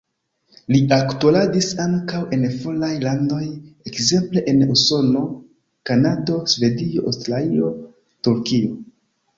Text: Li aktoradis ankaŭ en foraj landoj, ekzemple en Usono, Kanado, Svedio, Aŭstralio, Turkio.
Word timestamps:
Li 0.75 0.79
aktoradis 0.95 1.67
ankaŭ 1.83 2.21
en 2.37 2.47
foraj 2.63 2.91
landoj, 3.05 3.43
ekzemple 3.93 4.43
en 4.55 4.65
Usono, 4.77 5.23
Kanado, 5.93 6.43
Svedio, 6.57 7.09
Aŭstralio, 7.15 7.73
Turkio. 8.29 8.77